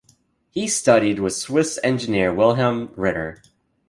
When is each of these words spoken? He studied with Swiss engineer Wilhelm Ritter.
He 0.49 0.67
studied 0.67 1.19
with 1.19 1.35
Swiss 1.35 1.77
engineer 1.83 2.33
Wilhelm 2.33 2.91
Ritter. 2.95 3.39